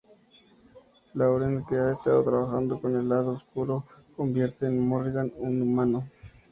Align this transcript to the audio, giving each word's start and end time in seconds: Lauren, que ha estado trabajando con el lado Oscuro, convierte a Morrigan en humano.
Lauren, 1.13 1.63
que 1.63 1.75
ha 1.75 1.91
estado 1.91 2.23
trabajando 2.23 2.81
con 2.81 2.95
el 2.95 3.07
lado 3.07 3.33
Oscuro, 3.33 3.85
convierte 4.17 4.65
a 4.65 4.71
Morrigan 4.71 5.31
en 5.43 5.61
humano. 5.61 6.09